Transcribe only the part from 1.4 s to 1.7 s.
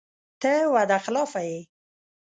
یې!